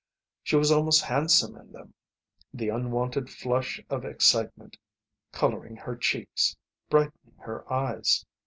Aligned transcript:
She 0.41 0.55
was 0.55 0.71
almost 0.71 1.03
handsome 1.03 1.55
in 1.55 1.71
them, 1.71 1.93
the 2.51 2.69
unwonted 2.69 3.29
flush 3.29 3.79
of 3.87 4.03
excitement 4.03 4.75
colouring 5.31 5.75
her 5.75 5.95
cheeks, 5.95 6.57
brightening 6.89 7.35
her 7.41 7.71
eyes. 7.71 8.25